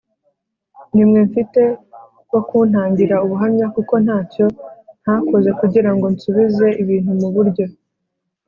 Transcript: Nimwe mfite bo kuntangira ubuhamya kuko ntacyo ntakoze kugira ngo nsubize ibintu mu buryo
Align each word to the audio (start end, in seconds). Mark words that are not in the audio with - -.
Nimwe 0.95 1.19
mfite 1.27 1.61
bo 2.31 2.39
kuntangira 2.47 3.15
ubuhamya 3.25 3.67
kuko 3.75 3.93
ntacyo 4.05 4.45
ntakoze 5.01 5.49
kugira 5.59 5.89
ngo 5.95 6.05
nsubize 6.13 6.67
ibintu 6.81 7.11
mu 7.19 7.29
buryo 7.35 7.65